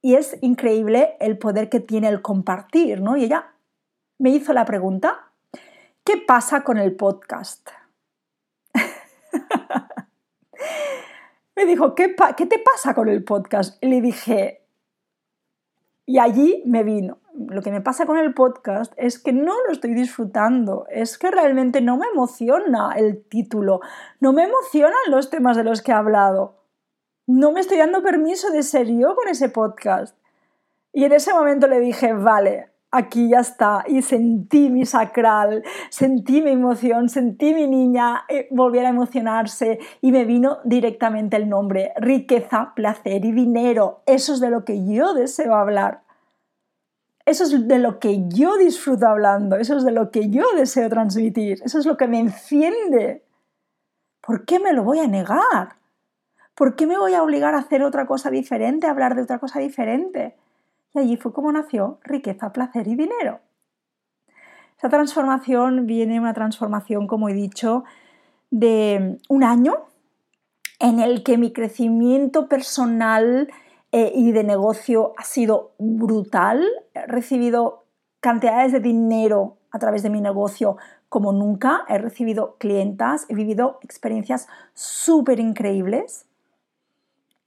y 0.01 0.15
es 0.15 0.37
increíble 0.41 1.15
el 1.21 1.37
poder 1.37 1.69
que 1.69 1.79
tiene 1.79 2.09
el 2.09 2.21
compartir, 2.21 2.99
¿no? 2.99 3.15
Y 3.15 3.23
ella 3.23 3.52
me 4.23 4.29
hizo 4.29 4.53
la 4.53 4.63
pregunta, 4.63 5.31
¿qué 6.05 6.15
pasa 6.17 6.63
con 6.63 6.77
el 6.77 6.95
podcast? 6.95 7.67
me 11.57 11.65
dijo, 11.65 11.93
¿qué, 11.93 12.15
¿qué 12.37 12.45
te 12.45 12.59
pasa 12.59 12.93
con 12.93 13.09
el 13.09 13.25
podcast? 13.25 13.83
Y 13.83 13.87
le 13.89 13.99
dije, 13.99 14.65
y 16.05 16.19
allí 16.19 16.63
me 16.65 16.83
vino. 16.83 17.19
Lo 17.33 17.61
que 17.61 17.71
me 17.71 17.81
pasa 17.81 18.05
con 18.05 18.17
el 18.17 18.33
podcast 18.33 18.93
es 18.95 19.19
que 19.19 19.33
no 19.33 19.53
lo 19.67 19.73
estoy 19.73 19.93
disfrutando, 19.93 20.85
es 20.89 21.17
que 21.17 21.29
realmente 21.29 21.81
no 21.81 21.97
me 21.97 22.07
emociona 22.07 22.93
el 22.95 23.25
título, 23.25 23.81
no 24.21 24.31
me 24.31 24.43
emocionan 24.43 24.93
los 25.09 25.29
temas 25.29 25.57
de 25.57 25.65
los 25.65 25.81
que 25.81 25.91
he 25.91 25.95
hablado 25.95 26.63
no 27.25 27.53
me 27.53 27.61
estoy 27.61 27.77
dando 27.77 28.03
permiso 28.03 28.51
de 28.51 28.63
ser 28.63 28.87
yo 28.87 29.15
con 29.15 29.29
ese 29.29 29.47
podcast. 29.47 30.17
Y 30.91 31.05
en 31.05 31.13
ese 31.13 31.33
momento 31.33 31.67
le 31.67 31.79
dije, 31.79 32.13
vale, 32.13 32.72
aquí 32.93 33.29
ya 33.29 33.39
está. 33.39 33.83
Y 33.87 34.01
sentí 34.01 34.69
mi 34.69 34.85
sacral, 34.85 35.63
sentí 35.89 36.41
mi 36.41 36.51
emoción, 36.51 37.09
sentí 37.09 37.53
mi 37.53 37.67
niña 37.67 38.23
eh, 38.29 38.47
volver 38.51 38.85
a 38.85 38.89
emocionarse 38.89 39.79
y 39.99 40.11
me 40.11 40.23
vino 40.23 40.59
directamente 40.63 41.35
el 41.35 41.49
nombre, 41.49 41.91
riqueza, 41.97 42.71
placer 42.75 43.25
y 43.25 43.31
dinero. 43.31 44.03
Eso 44.05 44.33
es 44.33 44.39
de 44.39 44.51
lo 44.51 44.63
que 44.63 44.85
yo 44.85 45.13
deseo 45.13 45.55
hablar. 45.55 46.03
Eso 47.25 47.45
es 47.45 47.67
de 47.67 47.79
lo 47.79 47.99
que 47.99 48.27
yo 48.27 48.57
disfruto 48.57 49.07
hablando, 49.07 49.55
eso 49.55 49.77
es 49.77 49.85
de 49.85 49.91
lo 49.91 50.11
que 50.11 50.29
yo 50.29 50.43
deseo 50.57 50.89
transmitir, 50.89 51.61
eso 51.63 51.79
es 51.79 51.85
lo 51.85 51.95
que 51.95 52.07
me 52.07 52.19
enciende. 52.19 53.23
¿Por 54.19 54.45
qué 54.45 54.59
me 54.59 54.73
lo 54.73 54.83
voy 54.83 54.99
a 54.99 55.07
negar? 55.07 55.77
¿Por 56.53 56.75
qué 56.75 56.85
me 56.85 56.97
voy 56.97 57.13
a 57.13 57.23
obligar 57.23 57.55
a 57.55 57.59
hacer 57.59 57.81
otra 57.81 58.05
cosa 58.05 58.29
diferente, 58.29 58.87
a 58.87 58.91
hablar 58.91 59.15
de 59.15 59.21
otra 59.21 59.39
cosa 59.39 59.59
diferente? 59.59 60.35
Y 60.93 60.99
allí 60.99 61.17
fue 61.17 61.33
como 61.33 61.51
nació 61.51 61.99
riqueza, 62.03 62.51
placer 62.53 62.87
y 62.87 62.95
dinero. 62.95 63.39
Esa 64.77 64.89
transformación 64.89 65.85
viene 65.87 66.19
una 66.19 66.33
transformación, 66.33 67.07
como 67.07 67.29
he 67.29 67.33
dicho, 67.33 67.83
de 68.51 69.17
un 69.29 69.43
año 69.43 69.85
en 70.79 70.99
el 70.99 71.23
que 71.23 71.37
mi 71.37 71.53
crecimiento 71.53 72.49
personal 72.49 73.49
eh, 73.91 74.11
y 74.13 74.31
de 74.31 74.43
negocio 74.43 75.13
ha 75.17 75.23
sido 75.23 75.71
brutal. 75.79 76.67
He 76.93 77.07
recibido 77.07 77.85
cantidades 78.19 78.71
de 78.73 78.79
dinero 78.79 79.57
a 79.71 79.79
través 79.79 80.03
de 80.03 80.09
mi 80.09 80.19
negocio 80.19 80.77
como 81.09 81.31
nunca. 81.31 81.85
He 81.87 81.97
recibido 81.97 82.57
clientas, 82.57 83.25
he 83.29 83.35
vivido 83.35 83.79
experiencias 83.81 84.47
súper 84.73 85.39
increíbles. 85.39 86.25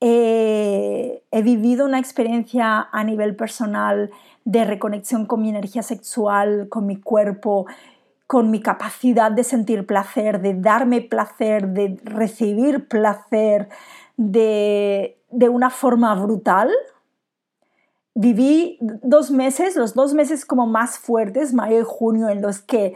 Eh, 0.01 1.23
he 1.31 1.43
vivido 1.43 1.87
una 1.87 1.99
experiencia 1.99 2.89
a 2.93 3.05
nivel 3.05 3.35
personal 3.35 4.11
de 4.45 4.65
reconexión 4.65 5.27
con 5.27 5.43
mi 5.43 5.49
energía 5.49 5.83
sexual, 5.83 6.69
con 6.69 6.87
mi 6.87 7.01
cuerpo, 7.01 7.67
con 8.27 8.51
mi 8.51 8.61
capacidad 8.61 9.31
de 9.31 9.45
sentir 9.45 9.87
placer, 9.87 10.41
de 10.41 10.55
darme 10.55 11.01
placer, 11.01 11.69
de 11.69 11.99
recibir 12.05 12.89
placer 12.89 13.69
de, 14.17 15.17
una 15.31 15.71
forma 15.71 16.15
brutal. 16.15 16.71
Viví 18.15 18.79
dos 18.81 19.31
meses, 19.31 19.77
los 19.77 19.95
dos 19.95 20.15
meses 20.15 20.45
como 20.45 20.67
más 20.67 20.99
fuertes, 20.99 21.55
mayo 21.55 21.81
y 21.81 21.85
junio, 21.85 22.29
en 22.29 22.43
los 22.43 22.61
que, 22.61 22.95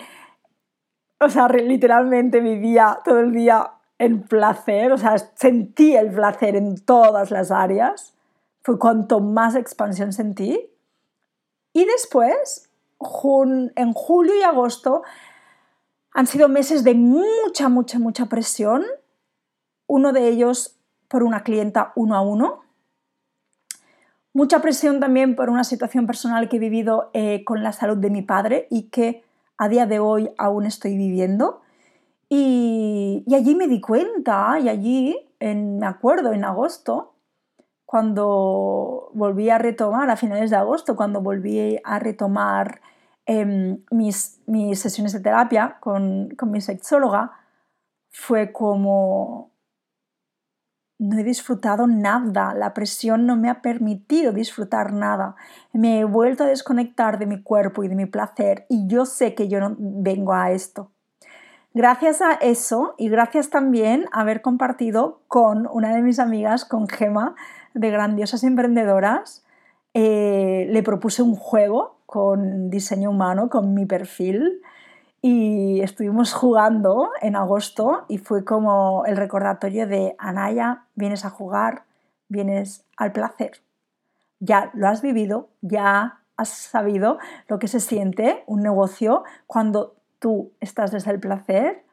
o 1.21 1.29
sea, 1.29 1.49
literalmente 1.49 2.41
vivía 2.41 2.99
todo 3.05 3.21
el 3.21 3.33
día 3.33 3.71
el 4.01 4.23
placer, 4.23 4.93
o 4.93 4.99
sea, 4.99 5.19
sentí 5.35 5.95
el 5.95 6.11
placer 6.11 6.57
en 6.57 6.79
todas 6.79 7.31
las 7.31 7.51
áreas, 7.51 8.15
fue 8.63 8.79
cuanto 8.79 9.21
más 9.21 9.55
expansión 9.55 10.15
sentí. 10.15 10.71
Y 11.75 11.85
después, 11.85 12.71
en 12.99 13.93
julio 13.93 14.35
y 14.39 14.43
agosto, 14.43 15.03
han 16.15 16.27
sido 16.27 16.49
meses 16.49 16.83
de 16.83 16.95
mucha, 16.95 17.69
mucha, 17.69 17.99
mucha 17.99 18.27
presión. 18.27 18.85
Uno 19.87 20.15
de 20.15 20.29
ellos 20.29 20.79
por 21.07 21.23
una 21.23 21.43
clienta 21.43 21.93
uno 21.95 22.17
a 22.17 22.23
uno. 22.23 22.63
Mucha 24.33 24.63
presión 24.63 24.99
también 24.99 25.37
por 25.37 25.51
una 25.51 25.65
situación 25.65 26.07
personal 26.07 26.49
que 26.49 26.57
he 26.57 26.61
vivido 26.61 27.11
eh, 27.13 27.45
con 27.45 27.63
la 27.63 27.75
salud 27.75 27.99
de 27.99 28.09
mi 28.09 28.23
padre 28.23 28.67
y 28.71 28.85
que 28.85 29.25
a 29.59 29.69
día 29.69 29.85
de 29.85 29.99
hoy 29.99 30.31
aún 30.39 30.65
estoy 30.65 30.97
viviendo. 30.97 31.61
Y, 32.33 33.25
allí 33.35 33.57
me 33.57 33.67
di 33.67 33.81
cuenta, 33.81 34.59
y 34.61 34.69
allí, 34.69 35.17
me 35.41 35.87
acuerdo, 35.87 36.33
en 36.33 36.45
agosto, 36.45 37.17
cuando 37.85 39.11
volví 39.15 39.51
a 39.51 39.59
retomar, 39.59 40.09
a 40.11 40.17
finales 40.17 40.51
de 40.51 40.57
agosto, 40.57 40.95
cuando 40.95 41.21
volví 41.21 41.81
a 41.83 41.99
retomar 41.99 42.81
em, 43.27 43.83
mis, 43.91 44.41
mis, 44.47 44.81
sesiones 44.81 45.13
de 45.13 45.21
terapia 45.21 45.79
con, 45.81 46.31
con 46.37 46.53
mi 46.53 46.61
sexóloga, 46.61 47.33
fue 48.11 48.53
como, 48.53 49.51
no 51.01 51.19
he 51.19 51.25
disfrutado 51.25 51.89
nada, 51.89 52.55
la 52.55 52.75
presión 52.75 53.27
no 53.27 53.37
me 53.37 53.51
ha 53.51 53.63
permitido 53.63 54.33
disfrutar 54.33 54.93
nada. 54.93 55.35
Me 55.73 56.01
he 56.01 56.05
vuelto 56.05 56.45
a 56.45 56.47
desconectar 56.47 57.19
de 57.19 57.27
mi 57.27 57.43
cuerpo 57.43 57.83
y 57.83 57.89
de 57.89 57.97
mi 57.97 58.07
placer 58.07 58.67
y 58.69 58.87
yo 58.87 59.07
sé 59.07 59.35
que 59.35 59.49
yo 59.49 59.61
no 59.61 59.75
vengo 59.79 60.33
a 60.35 60.53
esto. 60.53 60.93
Gracias 61.73 62.21
a 62.21 62.33
eso 62.33 62.95
y 62.99 63.09
gracias 63.09 63.49
también 63.49 64.07
a 64.11 64.23
haber 64.23 64.43
compartido 64.43 65.21
con 65.29 65.69
una 65.71 65.95
de 65.95 66.03
mis 66.03 66.19
amigas, 66.19 66.65
con 66.65 66.89
Gema, 66.89 67.37
de 67.75 67.91
Grandiosas 67.91 68.43
Emprendedoras, 68.43 69.45
eh, 69.95 70.67
le 70.69 70.83
propuse 70.83 71.23
un 71.23 71.37
juego 71.37 71.97
con 72.07 72.71
diseño 72.71 73.11
humano, 73.11 73.49
con 73.49 73.73
mi 73.73 73.87
perfil, 73.87 74.63
y 75.23 75.81
estuvimos 75.81 76.33
jugando 76.33 77.11
en 77.21 77.37
agosto 77.37 78.05
y 78.09 78.19
fue 78.19 78.45
como 78.45 79.05
el 79.07 79.17
recordatorio 79.17 79.87
de 79.87 80.17
Anaya, 80.19 80.87
vienes 80.97 81.25
a 81.25 81.31
jugar, 81.31 81.85
vienes 82.29 82.85
al 82.97 83.13
placer. 83.13 83.63
Ya 84.41 84.71
lo 84.75 84.89
has 84.89 85.03
vivido, 85.03 85.51
ya 85.61 86.21
has 86.37 86.49
sabido 86.49 87.19
lo 87.47 87.61
que 87.61 87.69
se 87.69 87.79
siente 87.79 88.43
un 88.47 88.63
negocio 88.63 89.23
cuando 89.47 90.00
tú 90.21 90.53
estás 90.61 90.93
desde 90.93 91.11
el 91.11 91.19
placer, 91.19 91.85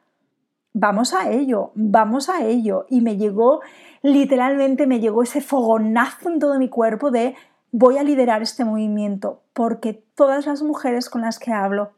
vamos 0.72 1.12
a 1.14 1.30
ello, 1.30 1.72
vamos 1.74 2.28
a 2.28 2.44
ello. 2.44 2.86
Y 2.88 3.00
me 3.00 3.16
llegó, 3.16 3.60
literalmente 4.02 4.86
me 4.86 5.00
llegó 5.00 5.24
ese 5.24 5.40
fogonazo 5.40 6.28
en 6.28 6.38
todo 6.38 6.58
mi 6.58 6.68
cuerpo 6.68 7.10
de 7.10 7.34
voy 7.72 7.98
a 7.98 8.04
liderar 8.04 8.42
este 8.42 8.64
movimiento, 8.64 9.42
porque 9.52 10.04
todas 10.14 10.46
las 10.46 10.62
mujeres 10.62 11.10
con 11.10 11.22
las 11.22 11.38
que 11.38 11.52
hablo, 11.52 11.92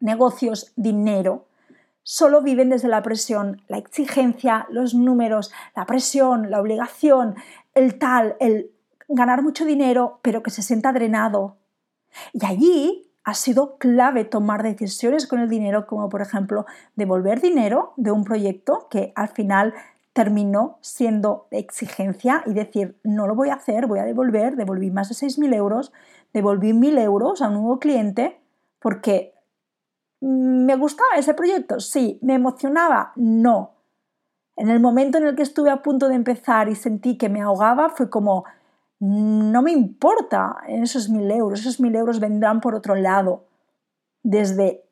negocios, 0.00 0.72
dinero, 0.76 1.46
solo 2.02 2.40
viven 2.40 2.70
desde 2.70 2.88
la 2.88 3.02
presión, 3.02 3.62
la 3.68 3.78
exigencia, 3.78 4.66
los 4.70 4.94
números, 4.94 5.52
la 5.74 5.86
presión, 5.86 6.50
la 6.50 6.60
obligación, 6.60 7.34
el 7.74 7.98
tal, 7.98 8.36
el 8.40 8.70
ganar 9.08 9.42
mucho 9.42 9.64
dinero, 9.64 10.20
pero 10.22 10.42
que 10.42 10.50
se 10.50 10.62
sienta 10.62 10.92
drenado. 10.92 11.56
Y 12.32 12.44
allí 12.46 13.05
ha 13.26 13.34
sido 13.34 13.76
clave 13.78 14.24
tomar 14.24 14.62
decisiones 14.62 15.26
con 15.26 15.40
el 15.40 15.48
dinero, 15.48 15.88
como 15.88 16.08
por 16.08 16.22
ejemplo 16.22 16.64
devolver 16.94 17.40
dinero 17.40 17.92
de 17.96 18.12
un 18.12 18.22
proyecto 18.22 18.86
que 18.88 19.12
al 19.16 19.28
final 19.28 19.74
terminó 20.12 20.78
siendo 20.80 21.48
exigencia 21.50 22.44
y 22.46 22.54
decir, 22.54 22.96
no 23.02 23.26
lo 23.26 23.34
voy 23.34 23.48
a 23.48 23.54
hacer, 23.54 23.88
voy 23.88 23.98
a 23.98 24.04
devolver, 24.04 24.54
devolví 24.54 24.92
más 24.92 25.08
de 25.08 25.16
6.000 25.16 25.52
euros, 25.54 25.92
devolví 26.32 26.72
1.000 26.72 27.00
euros 27.00 27.42
a 27.42 27.48
un 27.48 27.54
nuevo 27.54 27.80
cliente 27.80 28.38
porque 28.78 29.34
me 30.20 30.76
gustaba 30.76 31.16
ese 31.16 31.34
proyecto, 31.34 31.80
sí, 31.80 32.20
me 32.22 32.34
emocionaba, 32.34 33.10
no. 33.16 33.72
En 34.54 34.70
el 34.70 34.78
momento 34.78 35.18
en 35.18 35.26
el 35.26 35.34
que 35.34 35.42
estuve 35.42 35.70
a 35.70 35.82
punto 35.82 36.08
de 36.08 36.14
empezar 36.14 36.68
y 36.68 36.76
sentí 36.76 37.18
que 37.18 37.28
me 37.28 37.42
ahogaba, 37.42 37.88
fue 37.88 38.08
como, 38.08 38.44
no 38.98 39.62
me 39.62 39.72
importa 39.72 40.56
esos 40.68 41.08
mil 41.08 41.30
euros, 41.30 41.60
esos 41.60 41.80
mil 41.80 41.94
euros 41.94 42.20
vendrán 42.20 42.60
por 42.60 42.74
otro 42.74 42.94
lado. 42.94 43.44
Desde 44.22 44.84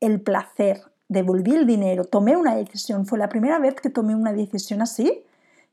el 0.00 0.20
placer, 0.20 0.82
devolví 1.08 1.54
el 1.54 1.66
dinero, 1.66 2.04
tomé 2.04 2.36
una 2.36 2.54
decisión, 2.54 3.06
fue 3.06 3.18
la 3.18 3.28
primera 3.28 3.58
vez 3.58 3.74
que 3.74 3.90
tomé 3.90 4.14
una 4.14 4.32
decisión 4.32 4.82
así, 4.82 5.24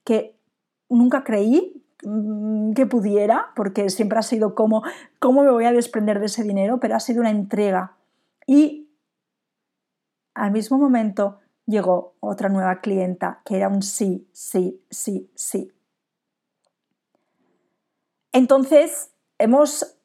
que 0.04 0.36
nunca 0.90 1.24
creí 1.24 1.84
mm, 2.04 2.74
que 2.74 2.86
pudiera, 2.86 3.52
porque 3.56 3.90
siempre 3.90 4.20
ha 4.20 4.24
sido 4.24 4.56
como, 4.56 4.84
¿cómo 5.20 5.44
me 5.44 5.52
voy 5.52 5.66
a 5.66 5.74
desprender 5.74 6.20
de 6.20 6.28
ese 6.28 6.44
dinero? 6.44 6.80
Pero 6.80 6.96
ha 6.96 7.00
sido 7.00 7.22
una 7.22 7.32
entrega. 7.32 7.98
Y 8.48 8.90
al 10.34 10.52
mismo 10.52 10.78
momento 10.78 11.40
llegó 11.66 12.16
otra 12.20 12.50
nueva 12.50 12.80
clienta 12.82 13.42
que 13.46 13.58
era 13.58 13.68
un 13.68 13.82
sí, 13.82 14.28
sí, 14.32 14.82
sí, 14.90 15.30
sí. 15.36 15.72
Entonces, 18.34 19.12
hemos, 19.38 19.98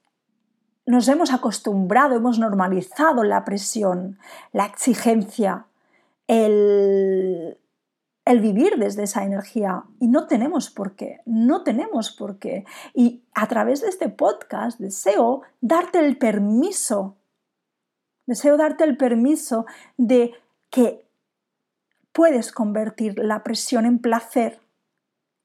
nos 0.87 1.09
hemos 1.09 1.33
acostumbrado, 1.33 2.17
hemos 2.17 2.39
normalizado 2.39 3.23
la 3.23 3.45
presión, 3.45 4.19
la 4.53 4.67
exigencia, 4.67 5.67
el, 6.27 7.59
el 8.27 8.41
vivir 8.41 8.77
desde 8.77 9.05
esa 9.05 9.25
energía 9.25 9.85
y 10.01 10.09
no 10.09 10.27
tenemos 10.27 10.69
por 10.71 10.97
qué, 10.97 11.21
no 11.25 11.63
tenemos 11.63 12.11
por 12.11 12.39
qué. 12.39 12.67
Y 12.93 13.23
a 13.35 13.47
través 13.47 13.81
de 13.81 13.89
este 13.89 14.09
podcast 14.09 14.81
deseo 14.81 15.43
darte 15.61 16.01
el 16.01 16.19
permiso, 16.19 17.17
deseo 18.27 18.57
darte 18.57 18.83
el 18.83 18.97
permiso 18.97 19.67
de 19.97 20.33
que 20.71 21.07
puedes 22.13 22.51
convertir 22.51 23.19
la 23.19 23.45
presión 23.45 23.87
en 23.87 24.01
placer 24.01 24.61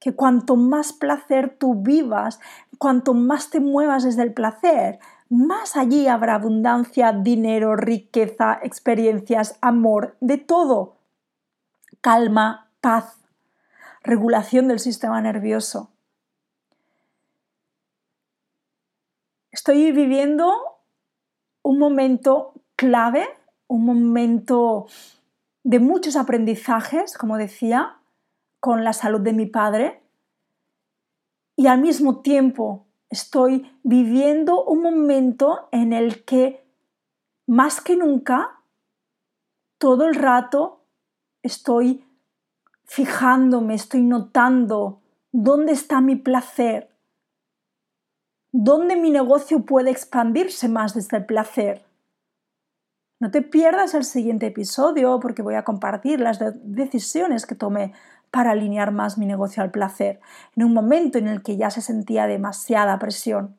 que 0.01 0.15
cuanto 0.15 0.55
más 0.55 0.91
placer 0.91 1.55
tú 1.57 1.75
vivas, 1.75 2.39
cuanto 2.79 3.13
más 3.13 3.51
te 3.51 3.59
muevas 3.59 4.03
desde 4.03 4.23
el 4.23 4.33
placer, 4.33 4.99
más 5.29 5.77
allí 5.77 6.07
habrá 6.07 6.35
abundancia, 6.35 7.13
dinero, 7.13 7.75
riqueza, 7.75 8.59
experiencias, 8.63 9.57
amor, 9.61 10.17
de 10.19 10.39
todo. 10.39 10.97
Calma, 12.01 12.71
paz, 12.81 13.15
regulación 14.01 14.67
del 14.67 14.79
sistema 14.79 15.21
nervioso. 15.21 15.91
Estoy 19.51 19.91
viviendo 19.91 20.51
un 21.61 21.77
momento 21.77 22.53
clave, 22.75 23.27
un 23.67 23.85
momento 23.85 24.87
de 25.63 25.79
muchos 25.79 26.15
aprendizajes, 26.15 27.15
como 27.19 27.37
decía, 27.37 28.00
con 28.61 28.85
la 28.85 28.93
salud 28.93 29.19
de 29.19 29.33
mi 29.33 29.47
padre 29.47 30.01
y 31.57 31.67
al 31.67 31.81
mismo 31.81 32.21
tiempo 32.21 32.87
estoy 33.09 33.69
viviendo 33.83 34.63
un 34.63 34.81
momento 34.81 35.67
en 35.71 35.91
el 35.91 36.23
que 36.23 36.65
más 37.47 37.81
que 37.81 37.97
nunca 37.97 38.61
todo 39.77 40.05
el 40.05 40.15
rato 40.15 40.85
estoy 41.43 42.05
fijándome, 42.85 43.73
estoy 43.73 44.03
notando 44.03 45.01
dónde 45.31 45.73
está 45.73 45.99
mi 45.99 46.15
placer, 46.15 46.95
dónde 48.51 48.95
mi 48.95 49.09
negocio 49.09 49.65
puede 49.65 49.89
expandirse 49.91 50.69
más 50.69 50.93
desde 50.93 51.17
el 51.17 51.25
placer. 51.25 51.83
No 53.19 53.31
te 53.31 53.41
pierdas 53.41 53.93
el 53.93 54.03
siguiente 54.03 54.47
episodio 54.47 55.19
porque 55.19 55.41
voy 55.41 55.55
a 55.55 55.63
compartir 55.63 56.19
las 56.19 56.39
decisiones 56.63 57.45
que 57.45 57.55
tomé 57.55 57.93
para 58.31 58.51
alinear 58.51 58.91
más 58.91 59.17
mi 59.17 59.25
negocio 59.25 59.61
al 59.61 59.71
placer, 59.71 60.21
en 60.55 60.63
un 60.63 60.73
momento 60.73 61.17
en 61.17 61.27
el 61.27 61.43
que 61.43 61.57
ya 61.57 61.69
se 61.69 61.81
sentía 61.81 62.27
demasiada 62.27 62.97
presión. 62.97 63.57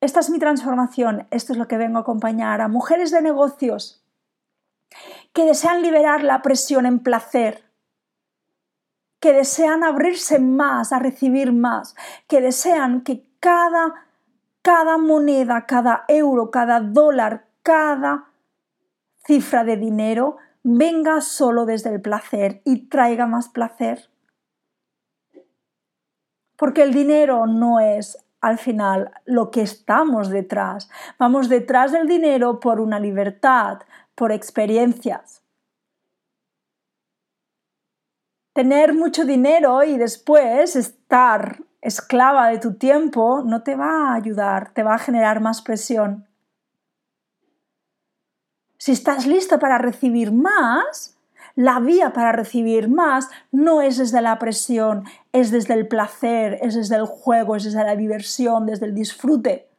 Esta 0.00 0.20
es 0.20 0.28
mi 0.28 0.38
transformación, 0.38 1.26
esto 1.30 1.52
es 1.52 1.58
lo 1.58 1.68
que 1.68 1.78
vengo 1.78 1.98
a 1.98 2.02
acompañar 2.02 2.60
a 2.60 2.68
mujeres 2.68 3.10
de 3.10 3.22
negocios 3.22 4.04
que 5.32 5.44
desean 5.44 5.82
liberar 5.82 6.22
la 6.22 6.42
presión 6.42 6.84
en 6.84 6.98
placer, 6.98 7.64
que 9.20 9.32
desean 9.32 9.82
abrirse 9.82 10.38
más 10.38 10.92
a 10.92 10.98
recibir 10.98 11.52
más, 11.52 11.96
que 12.28 12.40
desean 12.40 13.02
que 13.02 13.26
cada, 13.40 14.06
cada 14.62 14.98
moneda, 14.98 15.64
cada 15.66 16.04
euro, 16.08 16.50
cada 16.50 16.80
dólar, 16.80 17.46
cada 17.62 18.26
cifra 19.24 19.64
de 19.64 19.76
dinero 19.76 20.36
venga 20.64 21.20
solo 21.20 21.66
desde 21.66 21.90
el 21.90 22.00
placer 22.00 22.62
y 22.64 22.88
traiga 22.88 23.26
más 23.26 23.48
placer. 23.48 24.10
Porque 26.56 26.82
el 26.82 26.92
dinero 26.92 27.46
no 27.46 27.78
es 27.78 28.18
al 28.40 28.58
final 28.58 29.12
lo 29.24 29.50
que 29.50 29.62
estamos 29.62 30.30
detrás. 30.30 30.90
Vamos 31.18 31.48
detrás 31.48 31.92
del 31.92 32.08
dinero 32.08 32.60
por 32.60 32.80
una 32.80 32.98
libertad, 32.98 33.80
por 34.14 34.32
experiencias. 34.32 35.42
Tener 38.54 38.94
mucho 38.94 39.24
dinero 39.24 39.82
y 39.82 39.98
después 39.98 40.76
estar 40.76 41.58
esclava 41.80 42.48
de 42.48 42.58
tu 42.58 42.74
tiempo 42.74 43.42
no 43.44 43.62
te 43.62 43.76
va 43.76 44.10
a 44.10 44.14
ayudar, 44.14 44.72
te 44.72 44.82
va 44.82 44.94
a 44.94 44.98
generar 44.98 45.40
más 45.40 45.60
presión. 45.60 46.26
Si 48.84 48.92
estás 48.92 49.26
lista 49.26 49.58
para 49.58 49.78
recibir 49.78 50.30
más, 50.30 51.16
la 51.54 51.80
vía 51.80 52.12
para 52.12 52.32
recibir 52.32 52.90
más 52.90 53.30
no 53.50 53.80
es 53.80 53.96
desde 53.96 54.20
la 54.20 54.38
presión, 54.38 55.04
es 55.32 55.50
desde 55.50 55.72
el 55.72 55.88
placer, 55.88 56.58
es 56.60 56.74
desde 56.74 56.96
el 56.96 57.06
juego, 57.06 57.56
es 57.56 57.64
desde 57.64 57.82
la 57.82 57.96
diversión, 57.96 58.66
desde 58.66 58.84
el 58.84 58.94
disfrute. 58.94 59.70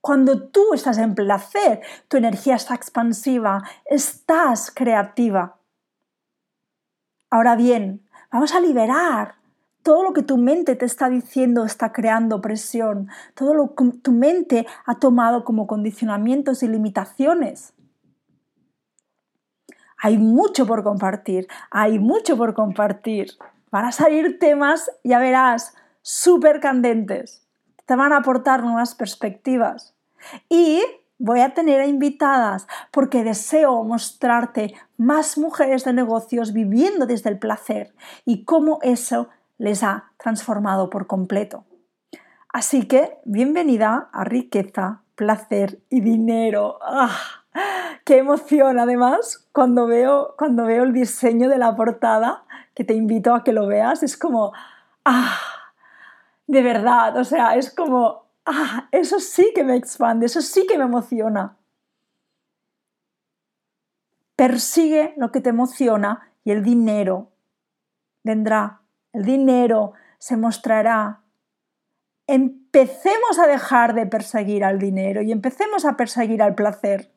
Cuando 0.00 0.44
tú 0.44 0.74
estás 0.74 0.98
en 0.98 1.16
placer, 1.16 1.80
tu 2.06 2.18
energía 2.18 2.54
está 2.54 2.76
expansiva, 2.76 3.64
estás 3.84 4.70
creativa. 4.70 5.58
Ahora 7.30 7.56
bien, 7.56 8.08
vamos 8.30 8.54
a 8.54 8.60
liberar 8.60 9.38
todo 9.82 10.04
lo 10.04 10.12
que 10.12 10.22
tu 10.22 10.36
mente 10.36 10.76
te 10.76 10.84
está 10.84 11.08
diciendo 11.08 11.64
está 11.64 11.92
creando 11.92 12.40
presión, 12.40 13.08
todo 13.34 13.54
lo 13.54 13.74
que 13.74 13.90
tu 14.02 14.12
mente 14.12 14.68
ha 14.86 15.00
tomado 15.00 15.42
como 15.42 15.66
condicionamientos 15.66 16.62
y 16.62 16.68
limitaciones. 16.68 17.74
Hay 19.98 20.18
mucho 20.18 20.66
por 20.66 20.82
compartir, 20.82 21.48
hay 21.70 21.98
mucho 21.98 22.36
por 22.36 22.54
compartir. 22.54 23.32
Van 23.70 23.84
a 23.84 23.92
salir 23.92 24.38
temas, 24.38 24.90
ya 25.04 25.18
verás, 25.18 25.74
súper 26.02 26.60
candentes. 26.60 27.46
Te 27.84 27.96
van 27.96 28.12
a 28.12 28.18
aportar 28.18 28.62
nuevas 28.62 28.94
perspectivas. 28.94 29.94
Y 30.48 30.82
voy 31.18 31.40
a 31.40 31.52
tener 31.52 31.86
invitadas 31.88 32.66
porque 32.90 33.24
deseo 33.24 33.82
mostrarte 33.82 34.74
más 34.96 35.36
mujeres 35.36 35.84
de 35.84 35.92
negocios 35.92 36.52
viviendo 36.52 37.06
desde 37.06 37.30
el 37.30 37.38
placer 37.38 37.92
y 38.24 38.44
cómo 38.44 38.78
eso 38.82 39.28
les 39.58 39.82
ha 39.82 40.12
transformado 40.16 40.90
por 40.90 41.06
completo. 41.06 41.64
Así 42.52 42.86
que 42.86 43.18
bienvenida 43.24 44.08
a 44.12 44.24
riqueza, 44.24 45.02
placer 45.16 45.80
y 45.90 46.00
dinero. 46.00 46.78
¡Ah! 46.82 47.44
Qué 48.04 48.18
emoción, 48.18 48.78
además, 48.78 49.48
cuando 49.52 49.86
veo, 49.86 50.34
cuando 50.38 50.64
veo 50.64 50.84
el 50.84 50.92
diseño 50.92 51.48
de 51.48 51.58
la 51.58 51.76
portada, 51.76 52.44
que 52.74 52.84
te 52.84 52.94
invito 52.94 53.34
a 53.34 53.44
que 53.44 53.52
lo 53.52 53.66
veas, 53.66 54.02
es 54.02 54.16
como, 54.16 54.52
ah, 55.04 55.38
de 56.46 56.62
verdad, 56.62 57.16
o 57.16 57.24
sea, 57.24 57.56
es 57.56 57.74
como, 57.74 58.24
ah, 58.46 58.88
eso 58.92 59.20
sí 59.20 59.52
que 59.54 59.64
me 59.64 59.76
expande, 59.76 60.26
eso 60.26 60.40
sí 60.40 60.66
que 60.66 60.78
me 60.78 60.84
emociona. 60.84 61.56
Persigue 64.36 65.14
lo 65.16 65.32
que 65.32 65.40
te 65.40 65.50
emociona 65.50 66.30
y 66.44 66.52
el 66.52 66.62
dinero 66.62 67.32
vendrá, 68.22 68.82
el 69.12 69.24
dinero 69.24 69.92
se 70.18 70.36
mostrará. 70.36 71.20
Empecemos 72.26 73.38
a 73.38 73.46
dejar 73.46 73.94
de 73.94 74.06
perseguir 74.06 74.64
al 74.64 74.78
dinero 74.78 75.22
y 75.22 75.32
empecemos 75.32 75.84
a 75.84 75.96
perseguir 75.96 76.42
al 76.42 76.54
placer 76.54 77.10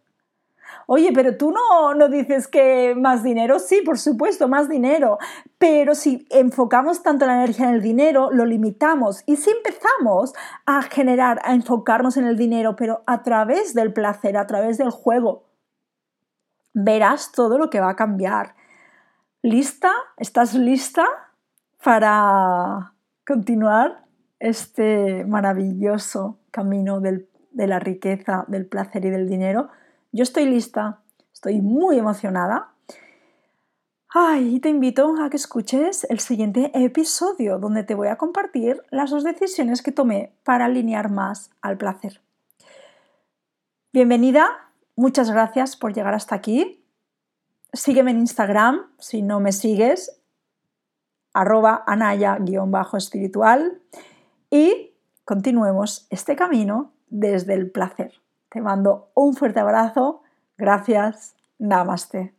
Oye, 0.87 1.11
pero 1.13 1.37
tú 1.37 1.51
no, 1.51 1.93
no 1.93 2.09
dices 2.09 2.47
que 2.47 2.95
más 2.95 3.23
dinero. 3.23 3.59
Sí, 3.59 3.81
por 3.85 3.97
supuesto, 3.97 4.47
más 4.47 4.67
dinero. 4.67 5.19
Pero 5.57 5.95
si 5.95 6.27
enfocamos 6.29 7.03
tanto 7.03 7.25
la 7.25 7.35
energía 7.35 7.69
en 7.69 7.75
el 7.75 7.81
dinero, 7.81 8.29
lo 8.31 8.45
limitamos. 8.45 9.23
Y 9.25 9.37
si 9.37 9.51
empezamos 9.51 10.33
a 10.65 10.81
generar, 10.81 11.39
a 11.43 11.53
enfocarnos 11.53 12.17
en 12.17 12.25
el 12.25 12.37
dinero, 12.37 12.75
pero 12.75 13.03
a 13.05 13.23
través 13.23 13.73
del 13.73 13.93
placer, 13.93 14.37
a 14.37 14.47
través 14.47 14.77
del 14.77 14.89
juego, 14.89 15.45
verás 16.73 17.31
todo 17.31 17.57
lo 17.57 17.69
que 17.69 17.79
va 17.79 17.91
a 17.91 17.95
cambiar. 17.95 18.55
¿Lista? 19.41 19.91
¿Estás 20.17 20.53
lista 20.53 21.05
para 21.83 22.93
continuar 23.25 24.05
este 24.39 25.25
maravilloso 25.25 26.37
camino 26.51 26.99
de 26.99 27.67
la 27.67 27.79
riqueza, 27.79 28.45
del 28.47 28.65
placer 28.65 29.05
y 29.05 29.09
del 29.09 29.27
dinero? 29.27 29.69
Yo 30.13 30.23
estoy 30.23 30.45
lista, 30.45 30.99
estoy 31.31 31.61
muy 31.61 31.97
emocionada. 31.97 32.73
Ay, 34.09 34.55
y 34.55 34.59
te 34.59 34.67
invito 34.67 35.15
a 35.23 35.29
que 35.29 35.37
escuches 35.37 36.05
el 36.09 36.19
siguiente 36.19 36.69
episodio 36.73 37.59
donde 37.59 37.85
te 37.85 37.95
voy 37.95 38.09
a 38.09 38.17
compartir 38.17 38.83
las 38.89 39.11
dos 39.11 39.23
decisiones 39.23 39.81
que 39.81 39.93
tomé 39.93 40.35
para 40.43 40.65
alinear 40.65 41.09
más 41.09 41.49
al 41.61 41.77
placer. 41.77 42.19
Bienvenida, 43.93 44.49
muchas 44.97 45.31
gracias 45.31 45.77
por 45.77 45.93
llegar 45.93 46.13
hasta 46.13 46.35
aquí. 46.35 46.83
Sígueme 47.71 48.11
en 48.11 48.19
Instagram 48.19 48.91
si 48.99 49.21
no 49.21 49.39
me 49.39 49.53
sigues, 49.53 50.19
arroba 51.33 51.85
anaya-espiritual 51.87 53.81
y 54.49 54.91
continuemos 55.23 56.05
este 56.09 56.35
camino 56.35 56.91
desde 57.07 57.53
el 57.53 57.71
placer. 57.71 58.21
Te 58.51 58.59
mando 58.59 59.11
un 59.15 59.33
fuerte 59.33 59.61
abrazo. 59.61 60.23
Gracias. 60.57 61.35
Namaste. 61.57 62.35